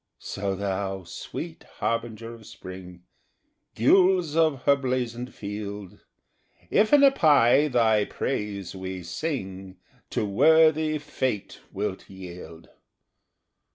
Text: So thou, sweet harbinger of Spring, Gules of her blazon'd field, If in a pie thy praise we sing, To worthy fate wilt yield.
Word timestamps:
So 0.17 0.55
thou, 0.55 1.03
sweet 1.03 1.63
harbinger 1.75 2.33
of 2.33 2.47
Spring, 2.47 3.03
Gules 3.75 4.35
of 4.35 4.63
her 4.63 4.75
blazon'd 4.75 5.31
field, 5.31 5.99
If 6.71 6.91
in 6.91 7.03
a 7.03 7.11
pie 7.11 7.67
thy 7.67 8.05
praise 8.05 8.73
we 8.75 9.03
sing, 9.03 9.77
To 10.09 10.25
worthy 10.25 10.97
fate 10.97 11.59
wilt 11.71 12.09
yield. 12.09 12.69